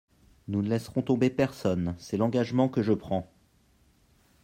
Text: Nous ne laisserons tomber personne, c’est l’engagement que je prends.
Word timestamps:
Nous 0.47 0.63
ne 0.63 0.67
laisserons 0.67 1.03
tomber 1.03 1.29
personne, 1.29 1.93
c’est 1.99 2.17
l’engagement 2.17 2.69
que 2.69 2.81
je 2.81 2.91
prends. 2.93 3.31